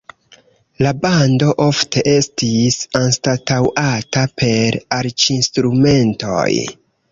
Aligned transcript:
La 0.85 0.93
bando 1.03 1.49
ofte 1.65 2.03
estis 2.13 2.79
anstataŭata 3.01 4.25
per 4.43 4.81
arĉinstrumentoj. 5.01 6.51